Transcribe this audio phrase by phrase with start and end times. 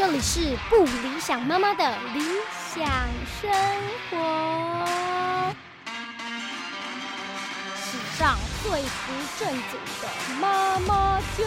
[0.00, 1.84] 这里是不理想妈妈的
[2.14, 2.20] 理
[2.72, 2.86] 想
[3.38, 3.50] 生
[4.08, 4.16] 活，
[7.76, 10.08] 史上最不正经的
[10.40, 11.44] 妈妈就。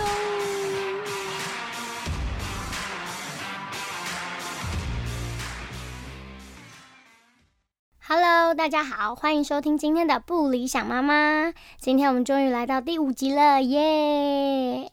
[8.06, 11.52] Hello，大家好，欢迎收听今天的不理想妈妈。
[11.80, 14.92] 今天我们终于来到第五集了，耶！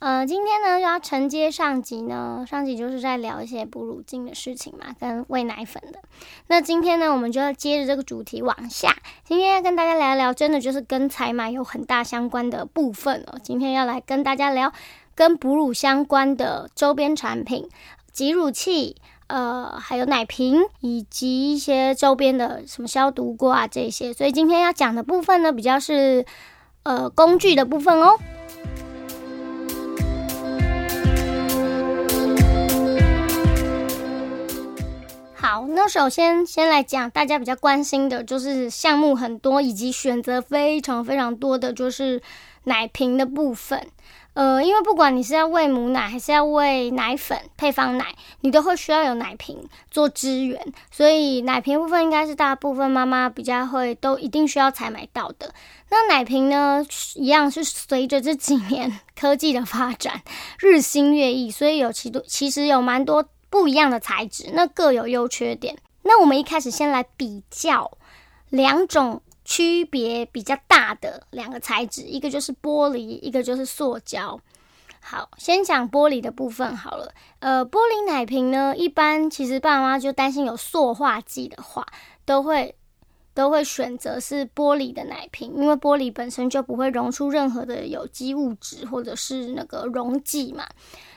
[0.00, 6.00] 呃，今天呢就要承接上集呢，上集就是在聊一些哺乳巾的事情嘛，跟喂奶粉的。
[6.46, 13.38] 那今天呢，我们就要接着这个主题往下，今天要跟大家聊一聊，真的就是跟采买有很大相关的部分哦。
[13.42, 14.72] 今天要来跟大家聊
[15.14, 17.68] 跟哺乳相关的周边产品，
[18.10, 18.96] 挤乳器，
[19.26, 24.14] 呃，还有奶瓶，以及一些周边的什么消毒锅啊这些。
[24.14, 26.24] 所以今天要讲的部分呢，比较是
[26.84, 28.18] 呃工具的部分哦。
[35.82, 42.20] 那首先先来讲大家比较关心的，就是项目很多以及选择非常非常多的，就是
[42.64, 43.86] 奶瓶的部分。
[44.34, 49.58] 呃，因为不管你是要喂母奶还是要喂奶粉配方奶，你都会需要有奶瓶
[49.90, 55.54] 做支援，所以奶瓶部分应该是大部分妈妈比较会都一定需要采买到的。
[55.88, 56.84] 那奶瓶呢，
[57.14, 60.20] 一样是随着这几年科技的发展
[60.58, 63.24] 日新月异，所以有其多其实有蛮多。
[63.50, 65.76] 不一样的材质，那各有优缺点。
[66.02, 67.98] 那我们一开始先来比较
[68.48, 74.40] 两种区别比较大的两个材质，一个就是玻璃，一个就是塑胶。
[75.02, 77.12] 好，先讲玻璃的部分好了。
[77.40, 81.86] 呃，玻璃奶瓶呢，一般其实爸妈就担心有塑化剂的话，
[82.24, 82.74] 都会
[83.32, 90.66] 都会选择是玻璃的奶瓶，因为玻璃本身就不会溶出任何的有机物质或者是那个溶剂嘛。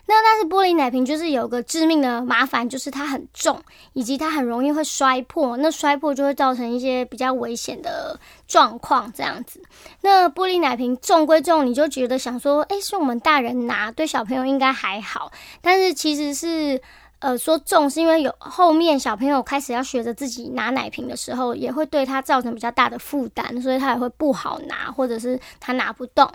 [0.06, 3.58] 那但是玻璃奶瓶就是有个致命的麻烦，就是它很重，
[3.94, 5.56] 以及它很容易会摔破。
[5.58, 9.62] 那摔破就会造成一些比较危险的状况，这样子。
[10.02, 15.32] 那玻璃奶瓶重归重，你就觉得想说，诶，是我们大人拿，对小朋友应该还好。
[15.62, 16.82] 但是其实是，
[17.20, 26.30] 呃，说重是因为有后面小朋友开始要学着自己拿奶瓶的时候，也会对他造成比较大的负担，所以他也会不好拿，或者是他拿不动。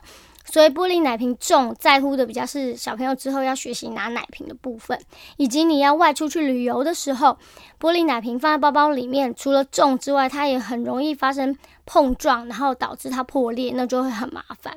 [0.51, 4.99] 所以玻璃奶瓶重，在乎的比较是小朋友之后要学习拿奶瓶的部分，
[5.37, 7.37] 以及你要外出去旅游的时候，
[7.79, 11.55] 玻璃奶瓶放在包包里面，除了重之外，它也很容易发生
[11.85, 14.75] 碰撞，然后导致它破裂，那就会很麻烦。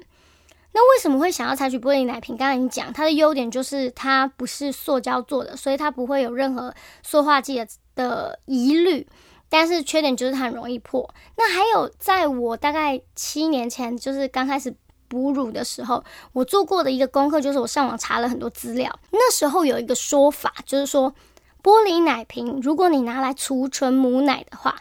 [0.74, 2.36] 那为什么会想要采取玻璃奶瓶？
[2.36, 9.08] 刚才你讲它的优点就是它不是塑胶做的，所以它不会有任何塑化剂的的疑虑，
[9.48, 11.10] 但是缺点就是它很容易破。
[11.38, 14.76] 那还有，在我大概七年前，就是刚开始。
[15.12, 16.02] 哺乳的时候，
[16.32, 18.90] 我做过的一个功课就是我上网查了很多资料。
[19.12, 21.14] 那时候有一个说法，就是说
[21.62, 24.78] 玻璃奶瓶，如果你拿来储存母奶的话，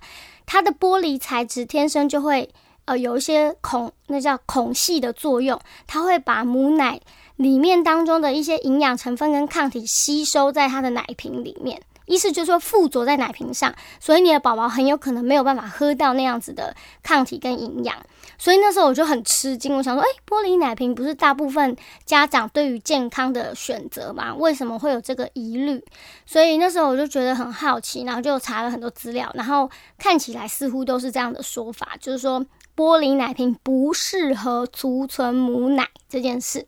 [0.46, 2.48] 它的玻璃材质天生就会
[2.84, 7.00] 呃有一些孔，那叫孔隙的作用，它会把母奶
[7.34, 11.82] 里面当中的一些营养成分跟抗体吸收在它的奶瓶里面。
[12.10, 17.96] 意思就是说附着在奶瓶上，所以你的宝宝很有可能没有办法喝到那样子的抗体跟营养。
[18.36, 24.34] 所以那时候我就很吃惊，我想说，哎，玻璃奶瓶不是大部分家长对于健康的选择吗？
[24.34, 25.84] 为什么会有这个疑虑？
[26.26, 32.40] 所以那时候我就觉得很好奇，然后就查了很多资料，然后看起来似乎都是这样的说法，就是说
[32.74, 36.66] 玻璃奶瓶不适合储存母奶这件事。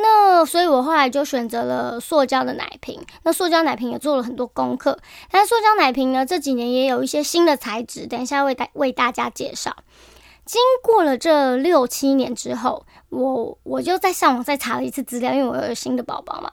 [0.00, 3.04] 那所以，我后来就选择了塑胶的奶瓶。
[3.24, 4.96] 那塑胶奶瓶也做了很多功课，
[5.28, 9.76] 但塑胶奶瓶呢，这几年也有一些新的材质，等一下为大为大家介绍。
[10.44, 16.50] 经过了这六七年之后，我我就在上网再查了一次资料，因为我有新的宝宝嘛。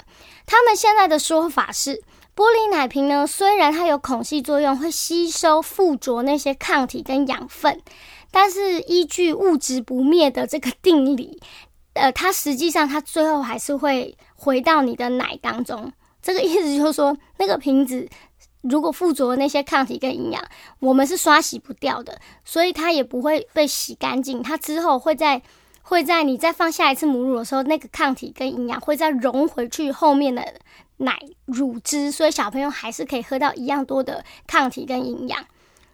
[0.48, 2.02] 他们现在的说法是，
[2.36, 7.80] 玻璃奶瓶呢，虽然它有孔隙作用，会吸收附着那些抗体跟养分，
[8.32, 11.40] 但是依据物质不灭的这个定理。
[11.96, 15.92] 呃，它实际上它最后还是会回到你的奶当中。
[16.22, 18.08] 这个意思就是说，那个瓶子
[18.62, 20.44] 如果附着那些抗体跟营养，
[20.80, 24.44] 我们是刷洗不掉的，所以它也不会被洗干净。
[24.44, 25.42] 它之后会在
[25.84, 30.44] 会在你再放下一次母乳的时候，那个抗体跟营养会再融回去后面的
[30.98, 35.46] 奶乳汁，所以小朋友还是可以喝到一样多的抗体跟营养。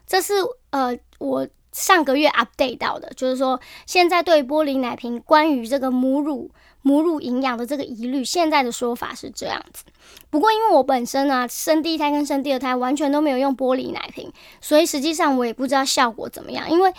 [0.07, 0.33] 这是
[0.71, 1.47] 呃我。
[1.71, 6.50] 上个月 update 到的，就是说现在对玻璃奶瓶关于这个母乳
[6.81, 9.83] 母乳营养的这个疑虑，现在的说法是这样子。
[10.29, 16.69] 不过因为我本身呢生第一胎跟生第二胎完全都没有用玻璃奶瓶，所以实际上我也不知道效果怎么样。
[16.69, 16.89] 因为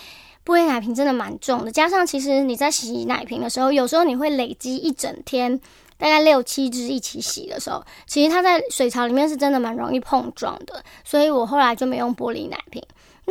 [0.44, 5.60] 玻璃奶瓶真的蛮重的，加上其实你在洗奶瓶的时候，有时候你会累积一整天
[5.98, 12.82] 大概六七只一起洗的时候，其实它在水槽里面是真的蛮容易碰撞的，所以我后来就没用玻璃奶瓶。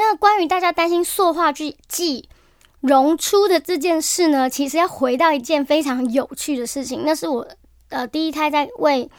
[0.01, 2.27] 那关于大家担心塑化剂剂
[2.81, 7.47] 溶出的这件事呢，其实要回到一件非常有趣的事情，那是我
[7.89, 9.09] 呃第一胎在喂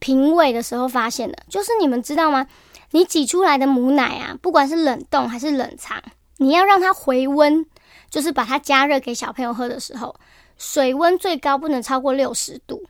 [0.00, 2.46] 评委的时候发现的，就是你们知道吗？
[2.90, 6.02] 你挤出来的母奶啊，不管是冷冻还是冷藏，
[6.38, 7.66] 你要让它回温，
[8.08, 10.14] 就是把它加热给小朋友喝的时候，
[10.56, 12.82] 水温最高不能超过六十度。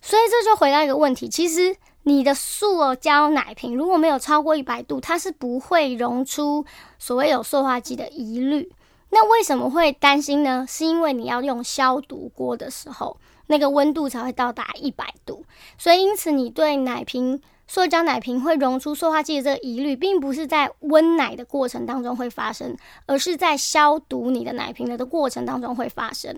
[0.00, 6.64] 所以这就回到一个问题，其实你的塑胶奶瓶如果没有超过一百度，它是不会溶出
[6.98, 8.70] 所谓有塑化剂的疑虑。
[9.10, 10.66] 那为什么会担心呢？
[10.68, 15.44] 是因为你要用消毒锅的时候，那个温度才会到达一百度。
[15.76, 17.40] 所以因此你对奶瓶。
[17.68, 22.76] 塑胶奶瓶会溶出塑化剂的这个疑虑，并不是在温奶的过程当中会发生，
[23.06, 26.36] 而是在消毒你的奶瓶的的过程当中会发生。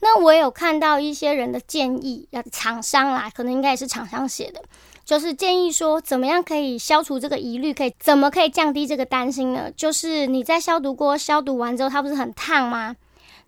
[0.00, 4.62] 那我有看到一些人的建议，要厂商啦，可能应该也是厂商写的，
[5.04, 9.70] 就是建议说，怎么样可以消除这个疑虑，可以怎么可以降低这个担心呢？
[9.76, 12.96] 就是你在消毒锅消毒完之后，它不是很烫吗？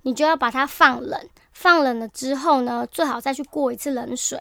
[0.03, 4.41] 你就要把它放冷，放冷了之后呢，最好再去过一次冷水，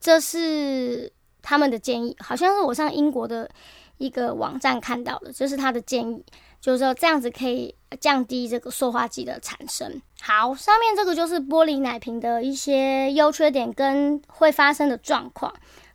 [0.00, 1.12] 这是。
[1.42, 3.48] 他们的建议好像是我上英国的
[3.96, 6.22] 一个网站看到的，这是他的建议，
[6.60, 10.02] 就是说这样子可以降低这个塑化剂的产生。
[10.20, 15.50] 好，上面这个就是玻璃奶瓶的一些优缺点跟会发生的状况。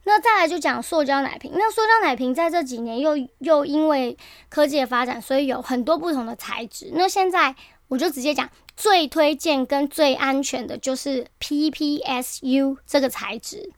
[0.05, 1.51] 那再来就讲塑胶奶瓶。
[1.55, 4.17] 那塑胶奶瓶在这几年又又因为
[4.49, 6.91] 科技的发展，所以有很多不同的材质。
[6.93, 7.55] 那现在
[7.87, 13.71] 我就直接讲最推荐跟最安全的就是 PPSU 这个材质。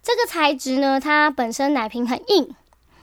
[0.00, 2.54] 这个材质呢，它本身奶瓶很硬，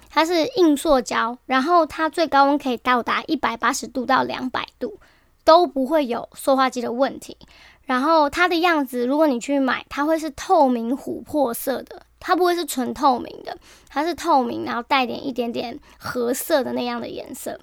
[0.09, 4.97] 它是硬塑胶，然后它最高温可以到达一百八十度到两百度，
[5.43, 7.37] 都不会有塑化剂的问题。
[7.85, 17.59] 然后它的样子，如果你去买，它会是透明琥珀色的，它不会是纯透明的，它是透明，然后带点一点点褐色的那样的颜色。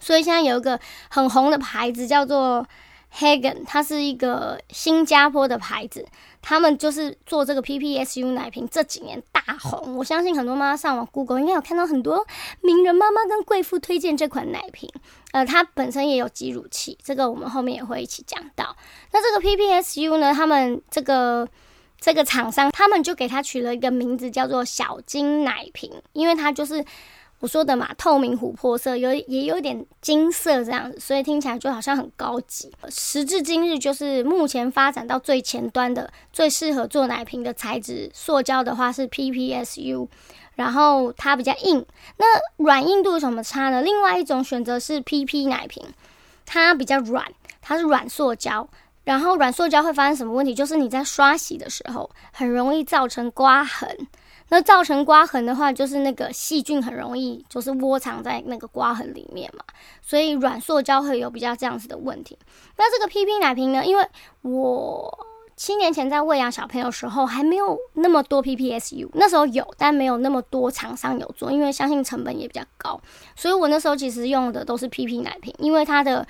[0.00, 2.66] 所以现在有一个很红的牌子叫做
[3.14, 6.06] Hagen，它是一个新加坡的牌子。
[6.46, 9.96] 他们就是做这个 PPSU 奶瓶，这几年大红。
[9.96, 12.26] 我相信很多妈妈上网 Google 应该有看到很多
[12.60, 14.90] 名人妈妈跟贵妇推荐这款奶瓶。
[15.32, 18.76] 呃，它本身也有挤乳器，这个我们后面也会一起讲到。
[19.10, 21.48] 那这个 PPSU 呢，他们这个
[21.98, 26.84] 这个厂商，他们就给它取了一个名字，叫做小金奶瓶，因为它就是。
[27.44, 32.72] 我说的嘛，透明琥珀色，有也有点金色这样子，所以听起来就好像很高级。
[32.88, 40.08] 时至今日，就是目前发展到最前端的、最适合做奶瓶的材质，塑胶的话是 PPSU，
[40.54, 41.84] 然后它比较硬。
[42.16, 42.24] 那
[42.64, 43.82] 软硬度有什么差呢？
[43.82, 45.84] 另外一种选择是 PP 奶瓶，
[46.46, 47.30] 它比较软，
[47.60, 48.66] 它是软塑胶。
[49.04, 50.54] 然后软塑胶会发生什么问题？
[50.54, 54.06] 就是你在刷洗的时候，很容易造成刮痕。
[54.54, 59.64] 那造成刮痕的话，就是那个细菌很容易就是窝藏在那个刮痕里面嘛，
[60.00, 62.38] 所以软塑胶会有比较这样子的问题。
[62.76, 63.84] 那这个 PP 奶瓶呢？
[63.84, 64.06] 因为
[64.42, 73.00] 我七年前在喂养小朋友时候还没有那么多 PPSU，那时候有，但没有那么多厂商有做，因为相信成本也比较高，
[73.34, 76.24] 所以我那时候其实用的都是 PP 奶瓶，因为它的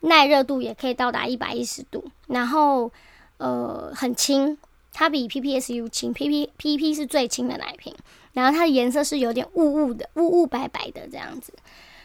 [0.00, 2.92] 耐热度也可以到达一百一十度，然后
[3.38, 4.58] 呃很轻。
[4.92, 7.94] 它比 PPSU 轻，PP PP 是最轻的奶瓶，
[8.34, 11.54] 然后它的颜色是有点雾雾的，雾雾白白的这样子，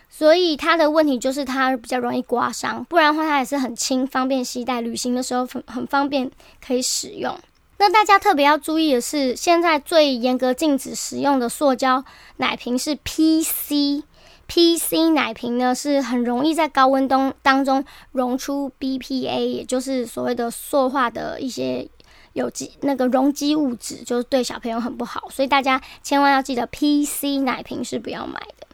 [0.09, 6.31] 所以它的问题就是它比较容易刮伤，不然的话它也是很轻，方便携带，旅行的时候很很方便
[6.65, 7.37] 可以使用。
[7.77, 12.03] 那大家特别要注意的是，现在最严格禁止使用的塑胶
[12.37, 21.89] 奶瓶是 PC，PC 奶瓶呢是很容易在高温当当中溶出 BPA，也就是所谓的塑化的一些。
[22.37, 28.67] 有机那个溶剂物质就是对小朋友很不好，所以大家千万要记得 PC 奶瓶是不要买的。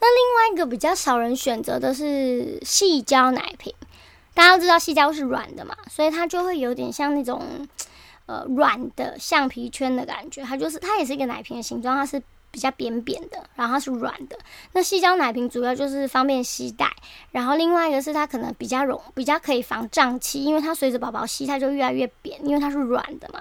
[0.00, 3.74] 那另外一个比较少人选择的是细胶奶瓶，
[4.34, 7.66] 大家都知道细胶是软的嘛，所以它就会有点像那种
[8.26, 12.22] 呃软的橡皮圈的感觉，它就是它也是一个奶瓶的形状，它是。
[12.50, 14.38] 比较扁扁的，然后它是软的。
[14.72, 16.90] 那细胶奶瓶主要就是方便携带，
[17.32, 23.40] 然后另外一个是它可能比较容比较可以防胀气，因为它随着宝宝吸，它就越来越扁，因为它是软的嘛。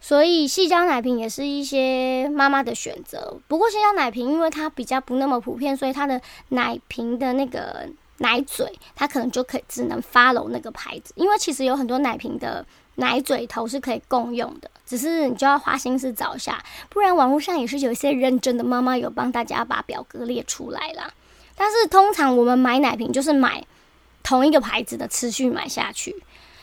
[0.00, 3.38] 所以细胶奶瓶也是一些妈妈的选择。
[3.48, 6.20] 不过细胶奶瓶因为它比较不那么普遍，所以它的
[6.50, 12.64] 奶瓶的那个奶嘴，它可能就可以只能 follow 那个牌子，因为其实有很多奶瓶的。
[13.00, 21.12] 奶嘴头是可以共用的，只是你就要花心思找一下，不然网络上也是有一些认真的妈妈有帮大家把表格列出来啦。
[21.54, 23.62] 但是通常我们买奶瓶就是买
[24.22, 26.16] 同一个牌子的，持续买下去。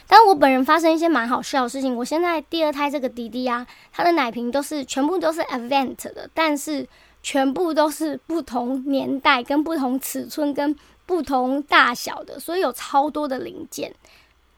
[0.07, 1.95] 但我本人发生一些蛮好笑的事情。
[1.95, 6.87] 我现在第二胎这个弟弟啊，他的奶瓶都是全部都是 Avent 的，但是
[7.21, 13.93] 全部都是不同年代、跟不同尺寸、跟不同大小的，所以有超多的零件。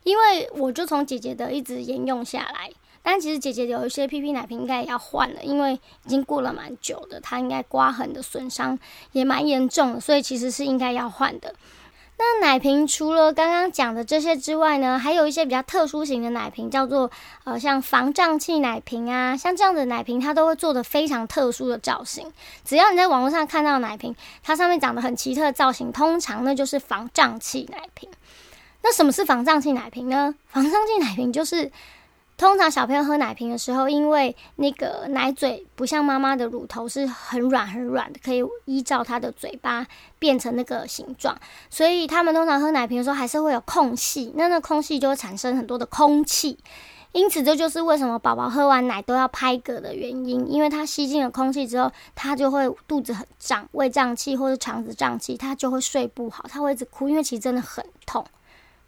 [0.04, 2.70] 因为我就从姐姐的一直沿用下来，
[3.10, 8.78] 但其实姐姐有一些 PP 奶瓶应该也要换了，因为已经过了蛮久的，它应该刮痕的损伤
[9.14, 11.56] 也蛮严重的，所以其实是应该要换的。
[12.18, 17.10] 那奶瓶除了刚刚讲的这些之外呢，还有一些比较特殊型的奶瓶，叫做
[17.46, 22.30] 呃像防胀气奶瓶啊，像这样的奶瓶它都会做的非常特殊的造型。
[22.66, 28.10] 只要你在网络上看到奶瓶，它上面长得很奇特的造型，通常那就是防胀气奶瓶。
[28.84, 30.36] 那什么是防胀气奶瓶呢？
[30.48, 31.72] 防胀气奶瓶就是，
[32.38, 39.88] 通常小朋友喝奶瓶的时候，因为那个奶嘴不像妈妈的乳头是很软很软的，可以依照他的嘴巴
[40.20, 41.36] 变成那个形状，
[41.72, 46.60] 所以他们通常喝奶瓶的时候还是会有空隙，那那空隙就会产生很多的空气，
[47.12, 58.24] 因此这就是为什么宝宝喝完奶都要拍嗝的原因，因为他吸进了空气之后，他就会肚子很胀，胃胀气或者肠子胀气，他就会睡不好，他会一直哭，因为其实真的很痛。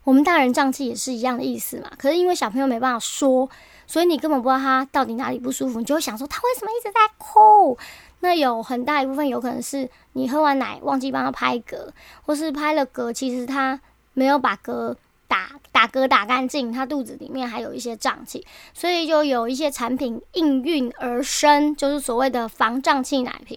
[0.10, 3.48] 我们大人胀气也是一样的意思嘛，可是因为小朋友没办法说，
[3.86, 7.78] 所以你根本不知道他到底哪里不舒服，你就会想说他为什么一直在哭？
[8.22, 11.89] 那有很大一部分有可能是你喝完奶忘记帮他拍嗝，
[12.25, 13.80] 或是拍了嗝，其实他
[14.16, 14.96] 没有把嗝
[15.28, 23.56] 打打嗝打干净，他肚子里面还有一些胀气，所以就有一些产品应运而生，就是所谓的防胀气奶瓶。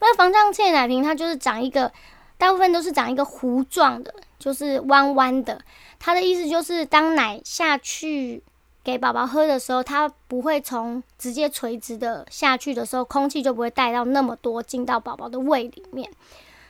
[0.00, 1.92] 那防胀气奶瓶它就是长一个，
[2.38, 5.60] 大部分都是长一个弧状的，就是弯弯的。
[6.00, 8.42] 他的意思就是，当奶下去
[8.82, 16.10] 给宝宝喝的时候，它不会从直接垂直的下去的时候，空气就不会带到那么多进到宝宝的胃里面。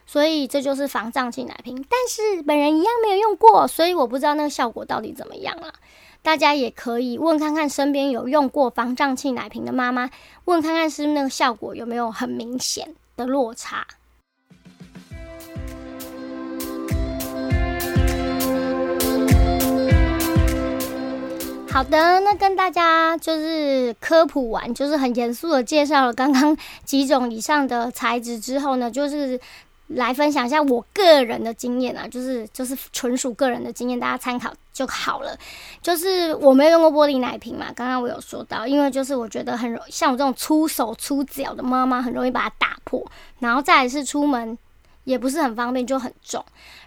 [0.05, 1.77] 所以这就是防胀气奶瓶。
[1.89, 5.73] 但是本人一样没有用过，所以我不知道那个效果到底怎么样了。
[6.23, 10.11] 大家也可以问看看身边有用过防胀气奶瓶的妈妈，
[10.47, 13.87] 问看看是那个效果有没有很明显的落差。
[21.73, 29.41] 好的，那跟大家就是科普完，就是很严肃的介绍了刚刚几种以上的材质之后呢，就是
[29.87, 35.39] 来分享一下我个人的经验啊，就是就是纯属个人的经验，大家参考就好了。
[35.81, 43.01] 就是我没有用过玻璃奶瓶嘛，刚刚我有说到，因为就是我觉得很容像我这种粗手粗脚的妈妈，很容易把它打破，
[43.39, 44.59] 然后再是出门
[45.11, 46.45] 也不是很方便，就很重。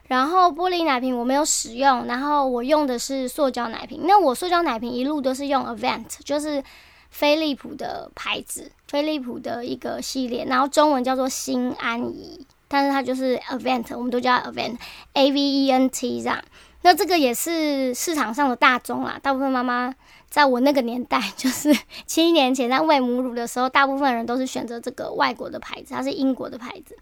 [0.07, 4.01] 然后玻璃奶瓶我没有使用，然后我用的是塑胶奶瓶。
[4.03, 6.63] 那我塑胶奶瓶一路都是用 Avent，就是
[7.09, 16.41] 飞利浦的牌子，飞利浦的一个系列，然后中文叫做新安怡，但是它就是 Avent，我们都叫 Avent，A V E N T 这样。
[16.81, 19.93] 那这个也是市场上的大宗啦，大部分妈妈
[20.29, 21.73] 在我那个年代，就是
[22.05, 26.97] 七年前在喂母乳的时候，大部分人都是选择这个外国的牌子，它是英国的牌子。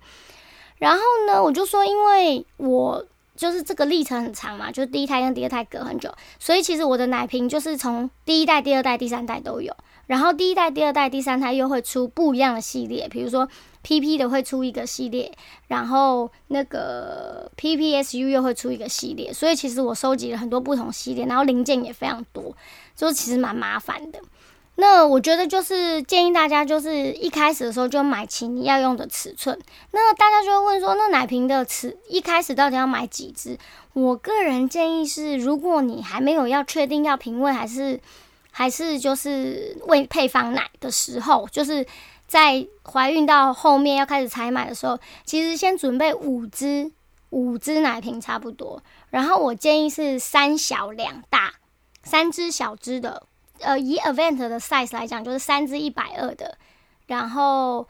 [0.82, 9.72] 然后呢，我就说，因为我就是这个历程很长嘛，就第一胎跟第二胎隔很久，所以其实我的奶瓶就是从第一代、第二代、第三代都有。
[10.08, 13.48] 然后第一代、第二代、第三胎又会出不一样的系列，比如说
[13.84, 15.32] PP 的会出一个系列，
[15.68, 22.58] 然后那个 PPSU 又会出一个系列，所以其实我收集了很多不同系列，然后零件也非常多，
[22.96, 24.20] 就其实蛮麻烦的。
[24.82, 29.56] 那我觉得就是建议大家，就是一开始的时候就买齐你要用的尺寸。
[29.92, 33.60] 那大家就会问说，那奶瓶的尺一开始到底要买几只？
[33.94, 38.00] 我个人建议是，如果你还没有要确定要瓶喂还是
[38.50, 41.86] 还是就是喂配方奶的时候，就是
[42.26, 46.92] 在怀孕到后面要开始采买的时候，其实先准备五只
[47.30, 48.82] 五只奶瓶差不多。
[49.12, 51.54] 然后我建议是三小两大，
[52.02, 53.28] 三只小只的。
[53.62, 56.58] 呃，以 event 的 size 来讲，就是三支一百二的，
[57.08, 57.88] 然后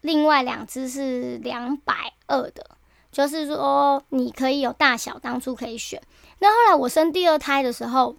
[0.00, 2.64] 另外两支是两百二的，
[3.10, 6.00] 就是说你可以有大小，当初可以选。
[6.38, 8.16] 那后来我生第二胎的时候，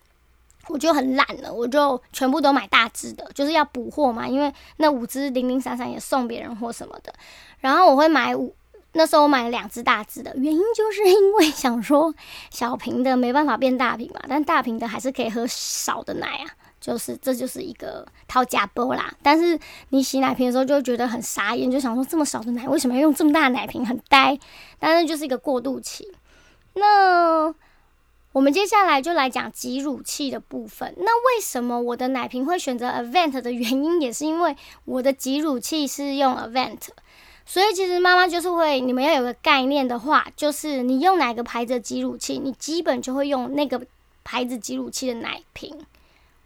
[0.67, 7.13] 我就很懒了，我就全部都买大支的，就是要补货嘛，因为那五支零零散散也送别人或什么的。
[7.59, 8.53] 然后我会买五，
[8.91, 12.13] 那时候我买了两只大支的，原因就是因为想说
[12.51, 16.45] 小瓶的没办法变大瓶嘛，但大瓶的还是可以喝少的奶啊。
[16.79, 19.13] 就是，这就是一个掏假波啦。
[19.21, 19.59] 但是
[19.89, 24.39] 你洗奶瓶的时候就会觉得很傻眼，就想说这么少的奶为什么要用这么大的奶瓶，很呆。
[24.79, 26.07] 但是就是一个过渡期。
[26.73, 27.53] 那
[28.31, 30.93] 我们接下来就来讲挤乳器的部分。
[30.97, 34.55] 那为什么我的奶瓶会选择 Avent 的原因，也是因为
[34.85, 36.87] 我的挤乳器是用 Avent。
[37.45, 43.81] 所以其实妈妈就是会，你们要有个概念的话，就是你用哪个牌子的挤乳器，你基本就会用那个。
[44.21, 45.75] 牌子挤乳器的奶瓶。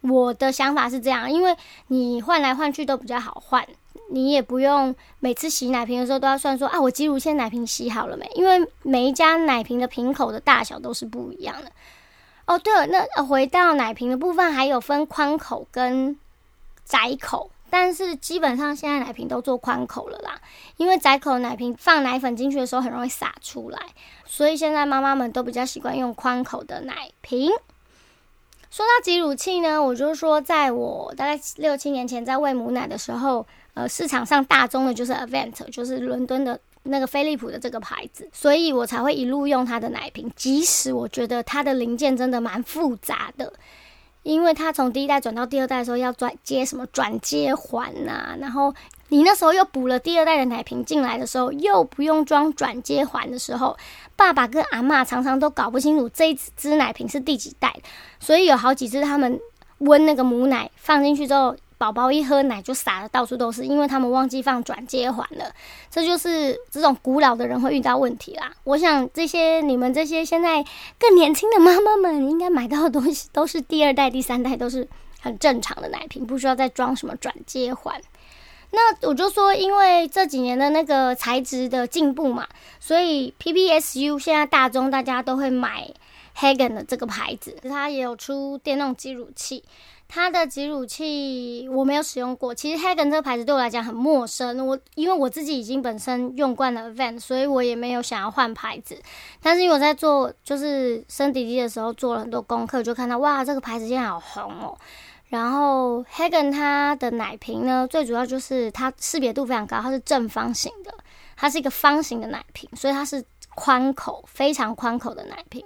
[0.03, 1.55] 我的想法是这样，因为
[1.87, 3.65] 你换来换去都比较好换，
[4.09, 8.29] 你也不用每次洗奶瓶的时候都要算说啊，我挤乳器奶瓶洗好了没？
[8.35, 11.71] 因为每一家奶瓶的瓶口的大小都是不一样的。
[12.45, 16.19] 哦，对了，那回到奶瓶的部分，还有分宽口跟
[16.83, 20.41] 窄口，但是基本上现在奶瓶都做宽口了啦，
[20.75, 23.79] 因为窄口奶瓶放奶粉进去的时候很容易洒出来，
[24.25, 27.49] 所以现在妈妈们都比较习惯用宽口的奶瓶。
[28.73, 43.53] 说到挤乳器呢，我就说，在我大概六七年前在喂母奶的时候，呃，市场上大宗的就是 Avent，就是伦敦的那个飞利浦的这个牌子，所以我才会一路用它的奶瓶，即使我觉得它的零件真的蛮复杂的。
[44.23, 48.73] 因为它从第一代转到第二代的时候要转接什么转接环呐，然后
[49.13, 53.77] 你那时候又补了第二代的奶瓶进来的时候，又不用装转接环的时候，
[54.15, 57.71] 爸爸跟阿妈常常都搞不清楚这一只奶瓶是第几代，
[58.19, 59.39] 所以有好几次他们
[59.77, 61.55] 温那个母奶放进去之后。
[61.75, 65.51] 宝宝一喝奶就洒的到处都是，因为他们忘记放转接环了。
[65.91, 68.53] 这就是这种古老的人会遇到问题啦。
[68.63, 70.63] 我想这些你们这些现在
[70.97, 74.87] 更年轻的妈妈们，应该买到的东西都是第二代、第三代，都是
[75.19, 78.01] 很正常的奶瓶，不需要再装什么转接环。
[78.75, 82.47] 那我就说，因为这几年的那个材质的进步嘛，
[82.79, 85.93] 所以 PPSU 现在大宗大家都会买
[86.35, 89.63] Hagen 的这个牌子，它也有出电动挤乳器。
[90.09, 94.65] 它的挤乳器我没有使用过，其实 Hagen 这个牌子对我来讲很陌生。
[94.65, 98.99] 我因为我自己已经本身用惯了 Van，所以我也没有想要换牌子。
[99.41, 104.77] 但是因为我在做就是生弟弟的时候做了很多功课，就看到哇，这个牌子现在好红哦。
[105.29, 110.93] 然后 Hagen 它的奶瓶呢，最主要就是它识别度非常高，它是正方形的，
[111.35, 113.23] 它是一个方形的奶瓶，所以它是
[113.55, 115.65] 宽口，非常宽口的奶瓶。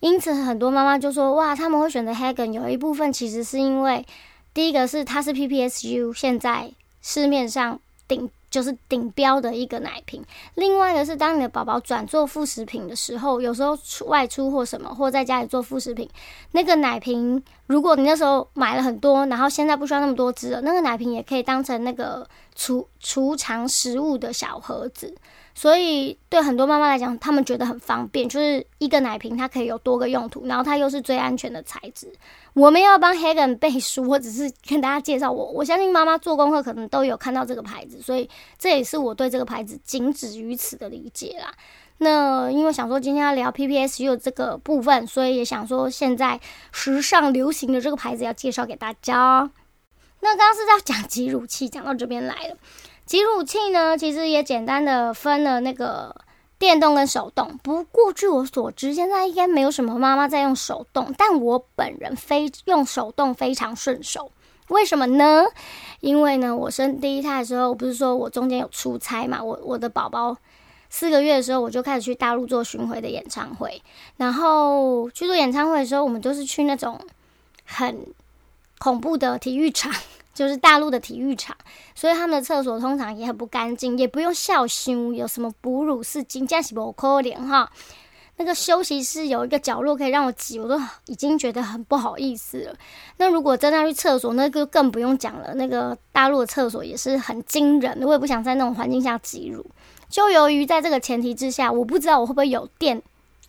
[0.00, 4.04] 因此，很多妈妈就说：“哇，他们会选择 Hagen，有一部分其实是因为，
[4.54, 6.72] 第一个是它是 PPSU，现在
[7.02, 10.20] 市面上顶就是顶标的一个奶瓶；
[10.56, 16.08] 另外的是，当你的宝宝转做副食品的时候，有时候出外出或什么，或在家里做副食品，
[16.52, 25.14] 那个奶瓶，如果你那时候买了很多，然后现在不需要那么多只了，那个奶瓶也可以当成那个储储藏食物的小盒子。”
[25.60, 32.10] 所以对很多妈妈来讲，他们觉得很方便，就是一个奶瓶它可以有多个用途，然后它又是最安全的材质。
[32.54, 35.50] 我们要帮 Hagen 背书，我只是跟大家介绍我。
[35.50, 38.26] 我相信妈妈做功课可能都有看到这个牌子，所以
[38.58, 41.52] 这也是我对这个牌子仅止于此的理解啦。
[41.98, 46.40] 那因为想说今天要聊 PPSU 这个部分，所以也想说现在
[46.72, 49.50] 时尚流行的这个牌子要介绍给大家。
[50.20, 52.56] 那刚刚是在讲挤乳器，讲到这边来了。
[53.10, 56.14] 挤乳器呢，其实也简单的分了那个
[56.60, 57.58] 电动跟手动。
[57.60, 64.30] 不过据我所知，现在应该没有什么妈妈在用手动，但我本人非用手动非常顺手。
[64.68, 65.44] 为什么呢？
[65.98, 69.42] 因为呢，我生第一胎的时候，不是说我中间有出差嘛？
[69.42, 70.36] 我我的宝宝
[70.88, 73.82] 四个月的时候，我就开始去大陆做巡回的演唱会。
[74.18, 77.00] 然后去做演唱会的时候，我们都是去那种
[77.64, 78.06] 很
[78.78, 79.92] 恐怖的体育场。
[80.32, 81.56] 就是大陆的体育场，
[81.94, 87.70] 所以他们的厕所通常也很不干净，也不用孝心，有什么哺乳室、金家洗不可怜哈。
[88.36, 92.74] 那个休息室有一个角落可以让我挤，我都已经觉得很不好意思了。
[93.18, 95.52] 那如果真的要去厕所，那个更不用讲了。
[95.56, 99.66] 那个大陆的厕所也是很惊人，我也不想在那种环境下挤乳。
[100.08, 103.02] 就由于在这个前提之下，我不知道我会不会有电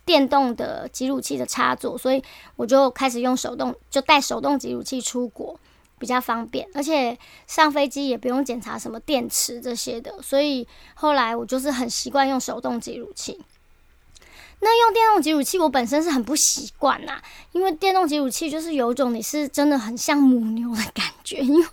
[0.04, 2.22] 电动的挤乳器的插座，所以
[2.56, 5.58] 我就开始用手动，就带手动挤乳器出国。
[6.02, 13.38] 比较方便，而且上飞机也不用检查什么电池这些的，所以后来我就是很习惯用手动挤乳器。
[14.58, 21.66] 那用电动挤乳器，我本身是很不习惯呐，因为电动挤乳器就是有种你是真的很像母牛的感觉，因为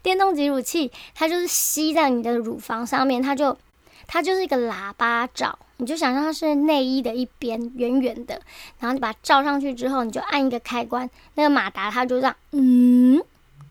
[0.00, 3.58] 电动挤乳器它就是吸在你的乳房上面，它就
[4.06, 8.40] 它就是一个喇叭罩，你就想象它是内衣的一边圆圆的，
[8.78, 13.20] 然后你把它罩上去之后，你就按一个开关，那个马达它就这样，嗯。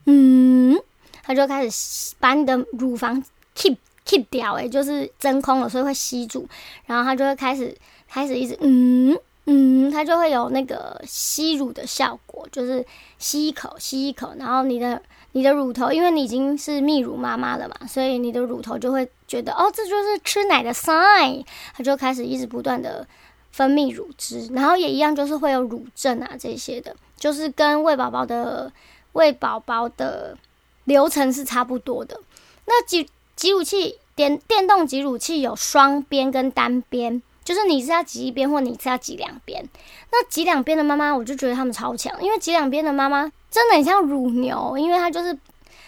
[0.04, 0.76] 嗯，
[1.22, 3.22] 它就开始把你的乳房
[3.56, 6.46] keep keep 掉，诶，就是真空了，所以会吸住，
[6.86, 7.76] 然后它就会开始
[8.08, 12.84] 开始一直嗯嗯，它就会有那个吸乳的效果，就是
[13.18, 15.00] 吸一口吸一口，然后你的
[15.32, 23.06] 你的乳头，因为你已经是泌乳妈妈了嘛，所以你的乳头就会觉得哦，这就是吃奶的 sign，它就开始一直不断的
[23.52, 28.72] 分泌乳汁，然后也一样就是会有乳症啊这些的，就是跟喂宝宝的。
[29.12, 30.36] 喂宝宝的
[30.84, 32.20] 流程是差不多的。
[32.66, 37.22] 那挤挤乳器电电动挤乳器有双边跟单边。
[37.44, 39.68] 就是你是要挤一边，或你是要挤两边。
[40.12, 45.36] 那挤两边的妈妈，我就觉得他们超强，因为挤两边的妈妈真的很像乳牛，因为她就是，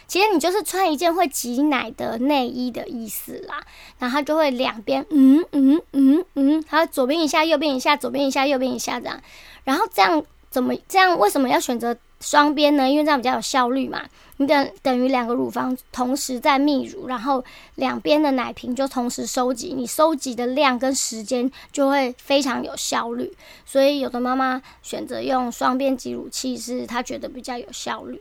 [0.09, 3.63] 其实你就是穿一件会挤奶的内衣的意思啦，
[4.01, 9.21] 然后她就会两边，嗯嗯嗯嗯，然后左边一下，右边一下，左边一下，右边一下这样，
[9.63, 11.17] 然后这样怎么这样？
[11.17, 12.89] 为什么要选择双边呢？
[12.89, 14.01] 因为这样比较有效率嘛。
[14.39, 23.31] 你等等于两个乳房同时在泌乳，然后两边的奶瓶就同时收集，你收集的量跟时间就会非常有效率。
[23.67, 28.21] 所以有的妈妈选择用双边挤乳器，是她觉得比较有效率。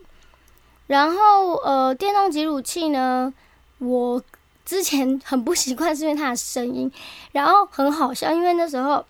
[0.88, 3.34] 然后呃，电动挤乳器呢，
[3.80, 4.22] 我
[4.66, 6.92] 之前很不习惯，是因为它的声音，
[7.32, 9.04] 然后很好笑，因为那时候。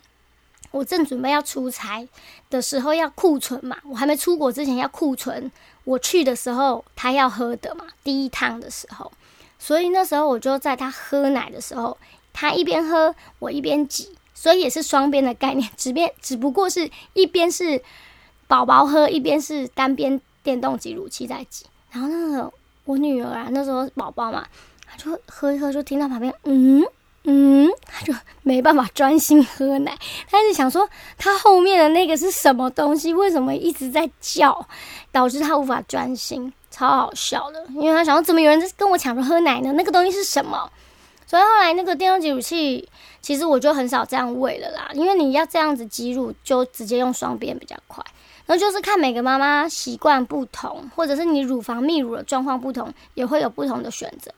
[0.73, 2.05] 我正准备要出差
[2.49, 5.51] 的时候要库存嘛，我还没出国之前要库存，
[5.83, 9.11] 我去的时候他要喝的嘛，第一趟的时候，
[9.59, 11.95] 所以那时候我就在他喝奶的时候，
[12.33, 17.79] 他一边喝我一边挤，所以也是双边的概念，只边只不过是一边是
[18.47, 22.51] 宝宝喝，一边是单边电动挤乳器在挤，然后那个
[22.85, 24.47] 我女儿啊，那时候宝宝嘛，
[24.87, 26.83] 她就喝一喝就听到旁边嗯。
[27.25, 29.95] 嗯，他就没办法专心喝奶，
[30.29, 34.67] 他是想说他后面的那个是什么东西，为什么一直在叫，
[35.11, 37.63] 导致他无法专心，超好笑的。
[37.75, 39.71] 因为他想说怎么有人在跟我抢着喝奶呢？
[39.73, 40.67] 那个东西是什么？
[41.27, 42.89] 所以后来那个电动挤乳器，
[43.21, 48.03] 其实我就很少这样喂了啦，因为你要这样子挤乳，就直接用双边比较快。
[48.45, 54.31] 那就是看每个妈妈习惯不同，或者是你乳房泌乳的状况不同，也会有不同的选择。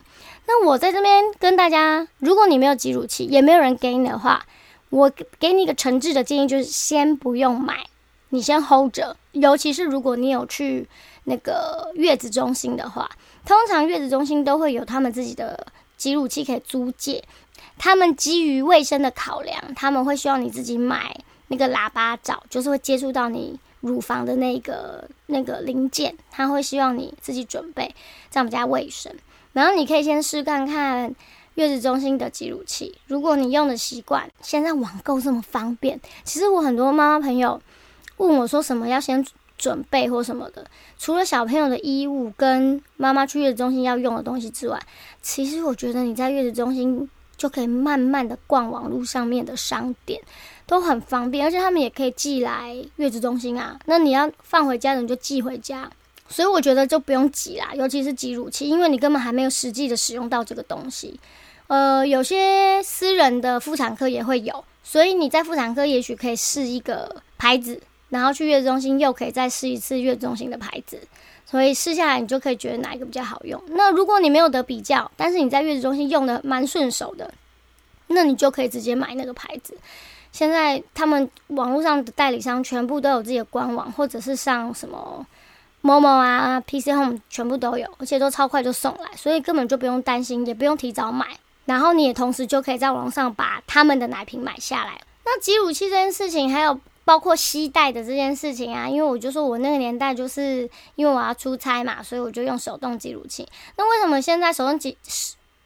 [0.47, 4.45] 那我在这边跟大家，如果你没有挤乳器，也没有人给你的话，
[4.89, 7.85] 我给你一个诚挚的建议，就是先不用买，
[8.29, 9.17] 你先 hold 着。
[9.31, 10.87] 尤其是如果你有去
[11.23, 13.09] 那个月子中心的话，
[13.45, 15.65] 通常月子中心都会有他们自己的
[15.97, 17.23] 挤乳器可以租借。
[17.77, 27.93] 他们基于卫生的考量，他们会希望你自己买那个喇叭罩，就是会接触到你乳房的那个那个零件，他会希望你自己准备，
[28.29, 29.13] 这样比较卫生。
[29.53, 31.15] 然后你可以先试看看
[31.53, 37.61] 月子中心的挤乳器，如果你用的习惯，现在网购这么方便，其实我很多妈妈朋友
[38.17, 39.25] 问我说什么要先
[39.57, 40.65] 准备或什么的，
[40.97, 44.77] 除了小朋友的衣物跟妈妈去月子中心要用的东西之外，
[45.21, 50.21] 其实我觉得你在月子中心就可以慢慢的逛网络上面的商店，
[50.67, 55.89] 都很方便，而且他们也可以寄来月子中心啊，那你要放回家的你就寄回家。
[56.27, 61.19] 所以我觉得就不用挤啦，尤其是挤乳器，因为你根本还没有实际的使用到这个东西。
[61.67, 70.99] 呃，有些私人的妇产科也会有，所以你在妇产科也许可以试一个牌子，然后去月子中心又可以再试一次月子中心的牌子，
[71.45, 73.61] 所以试下来你就可以觉得哪一个比较好用。
[73.67, 77.31] 那如果你没有得比较，但是你在月子中心用的蛮顺手的，
[78.07, 79.77] 那你就可以直接买那个牌子。
[80.35, 85.25] 现在他们网络上的代理商全部都有自己的官网，或者是上什么。
[85.79, 91.25] 某某啊，PC Home 全部都有，而且都超快就送来，所以根本就不用担心，也不用提早买。
[91.63, 94.99] 然后你也同时就可以在网上把他们的奶瓶买下来。
[95.23, 103.47] 那挤乳器这件事情，还有包括吸带的这件事情啊，因为我就说我那个年代就是因为我要出差嘛，所以我就用手动挤乳器。
[103.77, 104.97] 那为什么现在手动挤？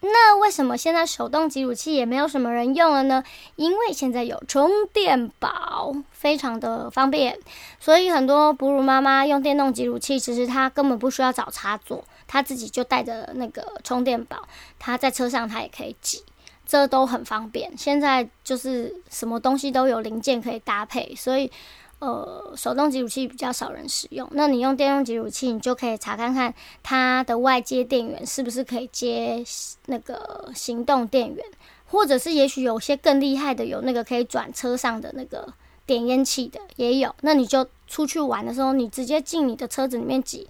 [0.02, 3.24] 那为什么现在手动挤乳器也没有什么人用了呢？
[3.58, 7.38] 因为现在有充电宝，非常的方便，
[7.80, 16.24] 所以很多哺乳妈妈用电动挤乳器，其实她根本不需要找插座，她自己就带着那个充电宝，她在车上她也可以挤，
[16.66, 17.78] 这都很方便。
[17.78, 21.52] 现在就是什么东西都有零件可以搭配，所以。
[22.00, 29.44] 呃，手动挤乳器比较少人使用，那你用电动挤乳器，你就可以查看看它的外接电源是不是可以接
[29.88, 31.46] 那个行动电源，
[31.86, 35.54] 或者是也许有些更厉害的，有那个可以转车上的那个
[35.86, 37.14] 点烟器的也有。
[37.20, 40.48] 那你就出去玩的时候，你直接进你的车子里面挤，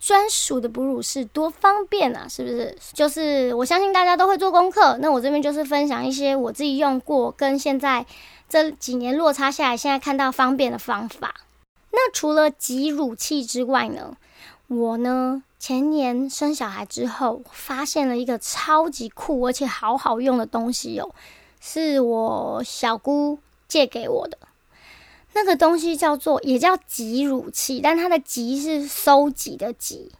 [0.00, 2.76] 专属的哺乳室多方便啊，是不是？
[2.92, 8.04] 就是我相信大家都会做功课，那我这边就是分享一些我自己用过跟现在。
[8.48, 11.34] 这几年落差下来，现在看到方便的方法。
[11.90, 14.16] 那除了挤乳器之外呢？
[14.68, 21.10] 我呢前年生小孩之后，发现了一个超级酷而且好好用的东西哦，
[21.60, 24.38] 是我小姑借给我的。
[25.32, 30.12] 那个东西叫做也叫挤乳器，但它的挤是收集的挤。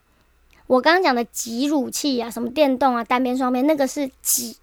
[0.67, 4.57] 我刚刚讲的挤乳器啊，什么电动啊、单边、双边，那个是挤。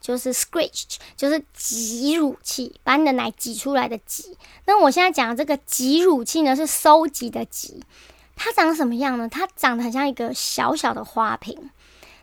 [0.00, 4.36] 就是 scratch，就是挤乳器，把你的奶挤出来的挤。
[4.64, 7.84] 那我现在讲的这个挤乳器呢，是收集的挤。
[8.34, 9.28] 它长什么样呢？
[9.28, 11.70] 它长得很像一个小小的花瓶，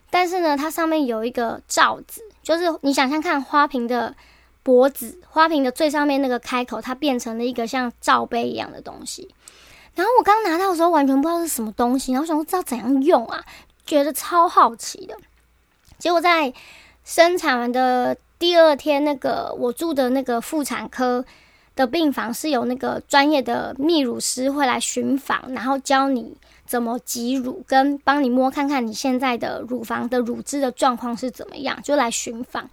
[0.09, 4.15] 但是呢，它上面有一个罩子，就是你想象看花瓶的
[4.63, 9.29] 脖子花瓶的最上面那个开口，它变成了一个像罩杯一样的东西。
[9.93, 13.45] 然后我刚拿到的时候，完全不知道是什么东西，然后想说知道怎样用啊，
[13.85, 15.15] 觉得超好奇的。
[15.99, 16.51] 结果在
[17.07, 21.23] 生产完的第二天，那个我住的那个妇产科
[21.73, 32.69] 的病房是有那个专业的泌乳师会来巡访，然后教你怎么挤乳，跟帮你摸看看你现在的乳房的乳汁的状况是怎么样，就来巡访。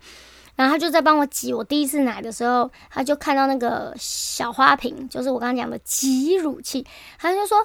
[0.57, 6.85] 然后他就在帮我挤我第一次奶的时候，他就看到那个小花瓶，就是我刚刚讲的挤乳器，
[7.21, 7.65] 他就说：“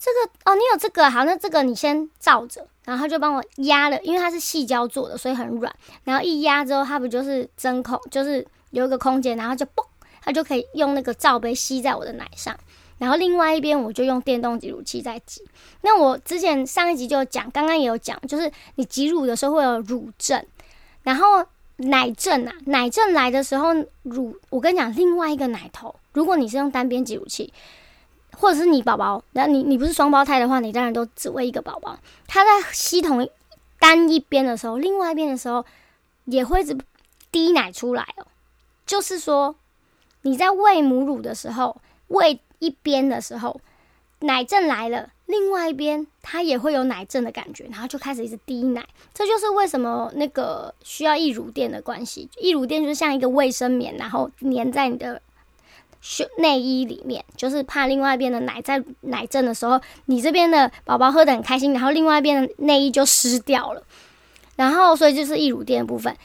[0.00, 5.72] 这个哦，你有这个好，那这个你先罩着。”然后他就帮我压了，因为它是细胶做的，所以很软。
[6.02, 9.84] 然后一压之后，它不就是真空，就是有一个空间，然后就嘣，
[10.22, 12.56] 它就可以用那个罩杯吸在我的奶上。
[12.98, 15.46] 然后另外一边我就用电动挤乳器在挤。
[15.82, 20.44] 那我之前上一集就有讲，刚刚也有讲，就是你挤乳的时候会有乳症，
[21.02, 21.44] 然后。
[21.82, 23.68] 奶症啊，奶症来的时候，
[24.02, 27.50] 乳我跟你讲，另外一个奶头，如果你是用单边挤乳器，
[28.40, 31.98] 或者是你宝宝，然后你你不是双胞胎的话，你当然都只喂一个宝宝。
[32.26, 33.28] 他在吸同
[33.78, 35.64] 单一边的时候，另外一边的时候
[36.24, 36.76] 也会直
[37.30, 38.26] 滴奶出来哦。
[38.86, 39.54] 就是说
[40.22, 43.60] 你在喂母乳的时候，喂一边的时候，
[44.20, 45.10] 奶症来了。
[45.26, 48.84] 另外一边，它也会有奶症的感觉，然后就开始一直滴奶。
[49.14, 52.28] 这就是为什么那个需要溢乳垫的关系。
[52.38, 55.22] 溢乳垫就像一个卫生棉，然后粘在你的
[56.00, 63.82] 袖内衣里面，就是怕另外一边的奶在奶症的时候，你这边的宝宝喝得很开心，然后另外一边的内衣就湿掉了。
[64.56, 66.16] 然后，所以就是溢乳垫的部分。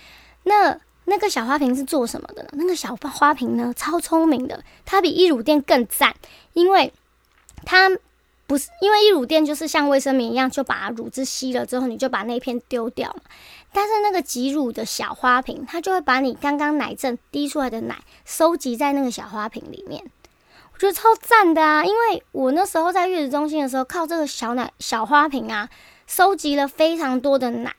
[0.44, 2.50] 那那个小花瓶是做什么的呢？
[2.54, 6.16] 那个小花瓶呢，超聪明的，它比溢乳垫更赞，
[6.54, 6.92] 因为
[7.66, 7.92] 它。
[8.48, 13.22] 不是因为溢乳垫就是像卫生棉一样，就把乳汁吸了之后，你就把那片丢掉嘛。
[13.76, 20.02] 但是那个挤乳的小花瓶，它就会把你刚刚奶阵滴出来的奶收集在那个小花瓶里面。
[20.74, 21.84] 我觉得超赞的啊！
[21.84, 25.70] 因为我那时候在月子中心的时候，靠这个小奶小花瓶啊，
[26.08, 27.76] 收集了非常多的奶。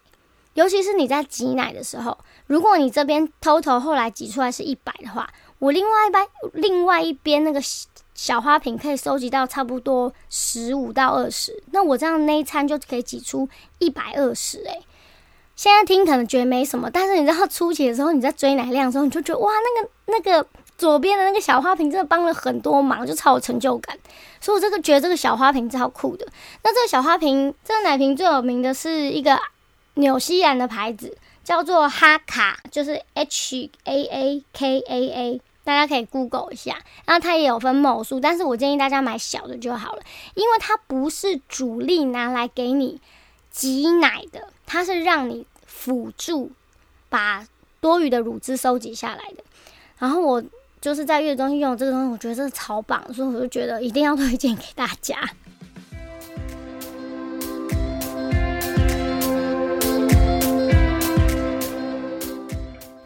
[0.52, 5.26] 尤其是你在挤奶的时候，如果你这边偷偷后来挤出来是一百的话，
[5.58, 7.58] 我另外一边另外一边那个。
[8.18, 13.46] 小花瓶可以收集到差不多十五到二十，那我这样那一餐就可以挤出
[13.78, 14.82] 一百二十诶，
[15.56, 23.98] 现在听可能觉得没什么，但是你知道初期的时候，你在追奶量的时候，你就觉得哇，那个那个左边的那个小花瓶真的帮了很多忙，就超有成就感。
[24.40, 26.26] 所以我这个觉得这个小花瓶超酷的。
[26.62, 29.40] 那这个小花瓶，这个奶瓶最有名的是一个
[29.94, 35.40] 纽西兰的牌子，叫做哈卡，就是 H A A K A A。
[35.64, 40.02] 大家可以 Google 一下，然后它也有分某数，但是我建议大家买小的就好了，
[40.34, 43.00] 因为它不是主力拿来给你
[43.56, 46.52] 挤奶的，它是让你辅助
[47.08, 47.46] 把
[47.80, 49.42] 多余的乳汁收集下来的。
[49.98, 50.44] 然后我
[50.78, 55.16] 就是在月子中心用这个东西，我觉得这超棒，所以我就觉得一定要推荐给大家。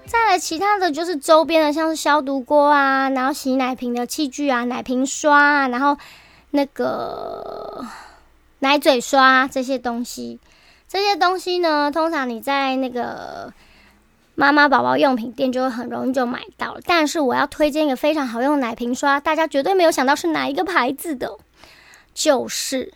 [0.06, 5.96] 再来，其他的就是周边的，像是消毒锅啊，然后洗奶瓶的器具啊，奶瓶刷啊，然后
[6.50, 7.86] 那个
[8.61, 10.38] 奶嘴刷这些东西。
[10.88, 13.53] 这些东西呢，通常你在那个
[14.35, 16.81] 妈妈宝宝用品店就会很容易就买到了。
[16.85, 21.38] 但是我要推荐一个非常好用的奶瓶刷，大家绝对没有想到是哪一个牌子的，
[22.12, 22.92] 就是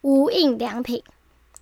[0.00, 1.04] 无印良品。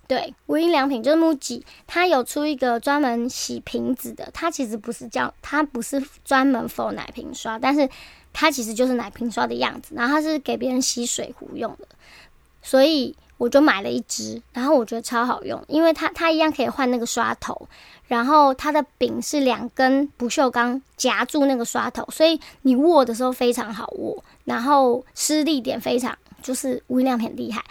[0.07, 4.27] 对，无印良品就是木吉，它有出一个专门洗瓶子的。
[4.33, 7.87] 它其实不是叫，它不是专门 for 奶瓶刷，但是
[8.33, 9.93] 它其实就是奶瓶刷的样子。
[9.93, 11.87] 然后它是给别人洗水壶用的，
[12.63, 17.67] 所以我就买了一支，然后我觉得超好用，因为它它一样可以换那个刷头，
[18.07, 26.15] 然后它的柄是两根不锈钢夹住那个刷头，所以你握的时候非常好握，然后施力点非常。
[26.41, 27.61] 就是无印良品厉害，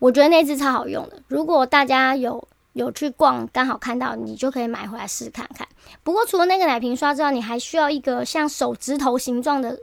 [0.00, 1.22] 我觉得那支超好用的。
[1.28, 5.64] 如果大家有有去逛，刚好看到，你就可以买回来试看看。
[6.02, 9.78] 不过除了那个奶瓶刷之外，你还需要一个像手指头形状的，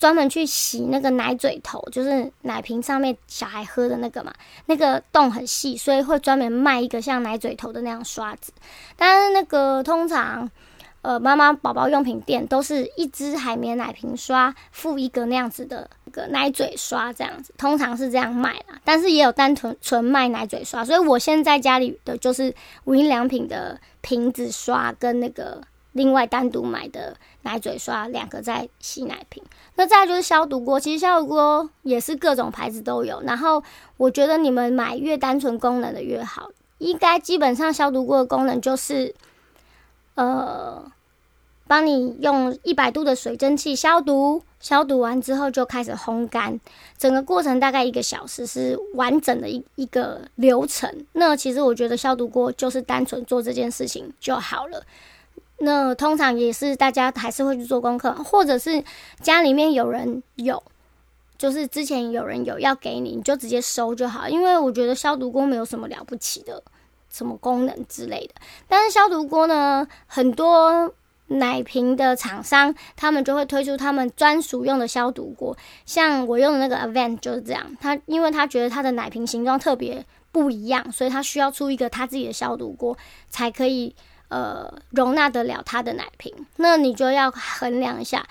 [0.00, 4.32] 专门去洗那个奶嘴头，就是奶瓶上面小孩喝的那个嘛。
[4.66, 8.52] 那个洞很细，所以会专门卖一个像奶嘴头的那样刷子。
[8.96, 10.50] 但是那个通常。
[11.02, 18.78] 呃，妈妈宝宝用品店都是一支海绵奶瓶刷附一个那样子的个奶嘴刷，这样子通常是这样卖啦。
[18.84, 29.42] 但是也有单纯纯卖奶嘴刷，所以我现在家里的就是无印良品的瓶子刷跟那个另外单独买的奶嘴刷两个在洗奶瓶。
[29.76, 33.20] 那再就是消毒锅，其实消毒锅也是各种牌子都有。
[33.22, 33.62] 然后
[33.96, 39.14] 我觉得你们买越单纯功能的越好，应该基本上消毒锅的功能就是。
[40.16, 40.92] 呃，
[41.66, 46.60] 帮你用一百度的水蒸气消毒，消毒完之后就开始烘干，
[46.98, 51.06] 整个过程大概一个小时，是完整的一一个流程。
[51.12, 54.82] 那其实我觉得消毒锅就是单纯做这件事情就好了。
[55.62, 58.82] 那通常也是大家还是会去做功课，或者是
[59.20, 60.62] 家里面有人有，
[61.36, 64.26] 就是之前有人有要给你，你就直接收就好。
[64.26, 66.62] 因为我觉得消毒锅没有什么了不起的
[67.10, 68.34] 什么功能之类的。
[68.68, 70.90] 但是消毒锅呢，很多
[71.26, 77.76] 奶瓶的厂商他们就会推出他们专属用的消毒锅，像我用的那个 Avent 就是这样。
[77.78, 82.96] 他因为他觉得他的奶瓶形状特别不一样，所以他需要出一个他自己的消毒锅
[83.28, 83.94] 才可以。
[84.30, 88.24] 呃，容纳得了它的奶瓶，那你就要衡量一下。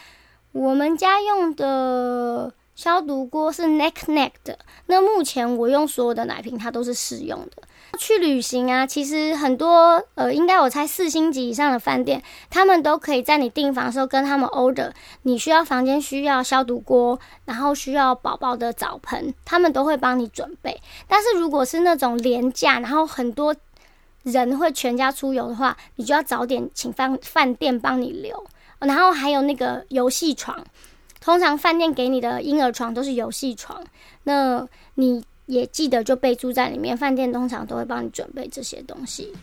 [0.54, 4.58] 我们家用的消毒锅是 Neck Neck 的，
[4.88, 7.64] 那目前我用所有的奶瓶，它都是适用的。
[7.98, 14.92] 去旅行啊，其实很多呃，应该我猜四星级以上的饭店，他们都可以在你订房的时候跟他们 order，
[15.24, 20.82] 你需要房间需要消毒锅，然后需要宝宝的澡盆，他们都会帮你准备。
[21.08, 23.54] 但是如果是那种廉价，然后很多。
[24.32, 28.46] 人会全家出游的话，你就要早点请饭饭店帮你留，
[28.80, 30.64] 然后还有那个游戏床，
[31.20, 33.84] 通常饭店给你的婴儿床都是游戏床，
[34.24, 39.34] 那你也记得就备注在里面，饭店通常都会帮你准备这些东西。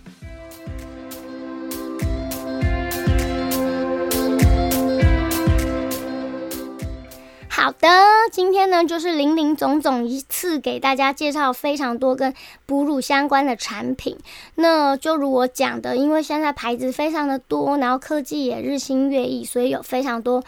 [7.58, 7.88] 好的，
[8.30, 12.34] 今天呢就是林林总总一次给大家介绍非常多跟
[12.66, 14.14] 哺乳相关的产品。
[14.56, 20.44] 那就如我讲的，因为现在牌子非常的多，然后科技也日新月异，所以有非常多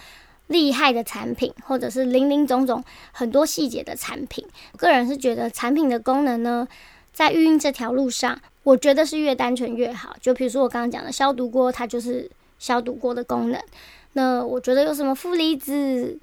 [0.49, 4.47] 厉害的产品，或者是林林总总很多细节的产品。
[4.77, 6.68] 个人是觉得产品的功能呢，
[7.14, 10.14] 在育婴这条路上，我觉得是越单纯越好。
[10.21, 13.59] 就比如说我刚刚讲的消毒锅，它就是消毒锅的功能。
[14.14, 16.18] 那我觉得有什么负离子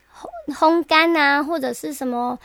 [0.47, 2.37] 烘烘干啊，或者是什么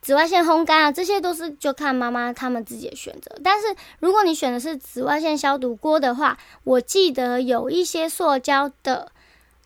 [0.00, 3.34] 紫外线烘干啊，这些都是就看妈妈他们自己的选择。
[3.42, 3.66] 但是
[4.00, 9.12] 如果你选的是紫外线消毒锅的话，我记得有一些塑胶的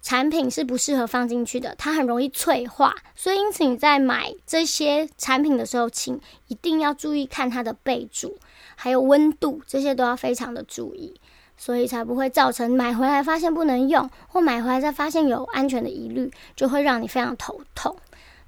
[0.02, 2.94] 产品是不适合放进去的，它很容易脆化。
[3.16, 8.38] 所以因此你在买这些产品的时候，请一定要注意看它的备注，
[8.76, 11.18] 还有温度，这些都要非常的注意。
[11.56, 17.96] 所以才不会造成买回来发现不能用，或买回来再发现有安全的疑虑，就会让你非常头痛。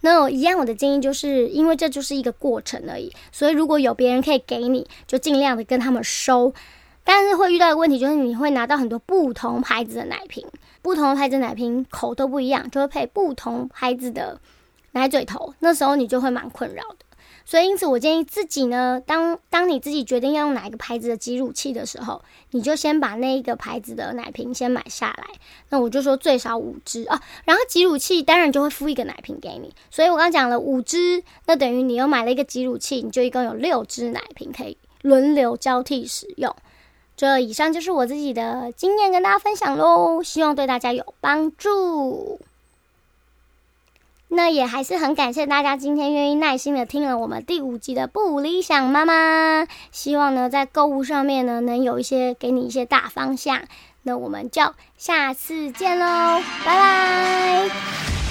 [0.01, 6.53] 那一样，我的建议就是，因为这就是一个过程而已，所以如果有别人可以给你，就尽量的跟他们收。
[7.03, 10.47] 但是会遇到的问题就是，你会拿到很多不同牌子的奶瓶，
[10.83, 14.39] 不同牌子奶瓶口都不一样，就会配不同牌子的
[14.93, 17.08] 奶嘴头，那时候你就会蛮困扰的。
[17.49, 25.25] 所以，因此我建议自己呢，当当你自己决定要用哪一个牌子的挤乳器的时候，你就先把那一个牌子的奶瓶先买下来。
[25.71, 29.73] 那我就说最少五支啊，然后挤乳器当然就会附一个奶瓶给你。
[29.91, 36.55] 所以我刚讲了五支，那等于你又买了一个挤乳器，你就一共有六支奶瓶可以轮流交替使用。
[37.17, 42.39] 这以上就是我自己的经验跟大家分享喽，希望对大家有帮助。
[44.29, 53.63] 那也还是很感谢大家今天愿意耐心的听了我们第五集的不理想妈妈，希望呢在购物上面呢能有一些给你一些大方向。
[54.03, 58.28] 那我们就下次见喽，拜拜。